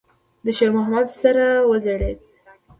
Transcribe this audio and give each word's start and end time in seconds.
د 0.43 0.45
شېرمحمد 0.57 1.07
سر 1.19 1.35
وځړېد. 1.69 2.19